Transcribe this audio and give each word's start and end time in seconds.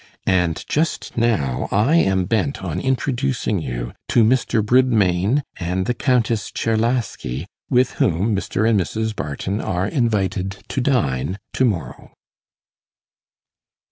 And 0.25 0.65
just 0.67 1.15
now 1.15 1.67
I 1.71 1.93
am 1.97 2.25
bent 2.25 2.63
on 2.63 2.79
introducing 2.79 3.59
you 3.61 3.93
to 4.09 4.23
Mr. 4.23 4.65
Bridmain 4.65 5.43
and 5.59 5.85
the 5.85 5.93
Countess 5.93 6.49
Czerlaski, 6.49 7.45
with 7.69 7.91
whom 8.01 8.35
Mr. 8.35 8.67
and 8.67 8.79
Mrs. 8.79 9.15
Barton 9.15 9.61
are 9.61 9.85
invited 9.85 10.57
to 10.69 10.81
dine 10.81 11.37
to 11.53 11.65
morrow. 11.65 12.13